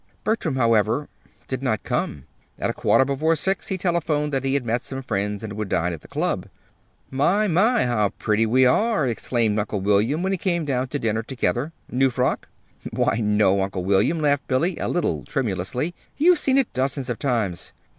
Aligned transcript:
Bertram, 0.23 0.55
however, 0.55 1.09
did 1.47 1.61
not 1.61 1.83
come. 1.83 2.23
At 2.57 2.71
a 2.71 2.73
quarter 2.73 3.05
before 3.05 3.35
six 3.35 3.67
he 3.67 3.77
telephoned 3.77 4.33
that 4.33 4.43
he 4.43 4.55
had 4.55 4.65
met 4.65 4.83
some 4.83 5.03
friends, 5.03 5.43
and 5.43 5.53
would 5.53 5.69
dine 5.69 5.93
at 5.93 6.01
the 6.01 6.07
club. 6.07 6.47
"My, 7.11 7.47
my, 7.47 7.85
how 7.85 8.09
pretty 8.09 8.47
we 8.47 8.65
are!" 8.65 9.05
exclaimed 9.07 9.59
Uncle 9.59 9.79
William, 9.79 10.23
when 10.23 10.31
they 10.35 10.39
went 10.55 10.65
down 10.65 10.87
to 10.87 10.97
dinner 10.97 11.21
together. 11.21 11.71
"New 11.91 12.09
frock?" 12.09 12.47
"Why, 12.89 13.17
no, 13.21 13.61
Uncle 13.61 13.85
William," 13.85 14.19
laughed 14.19 14.47
Billy, 14.47 14.75
a 14.79 14.87
little 14.87 15.23
tremulously. 15.23 15.93
"You've 16.17 16.39
seen 16.39 16.57
it 16.57 16.73
dozens 16.73 17.07
of 17.07 17.19
times!" 17.19 17.71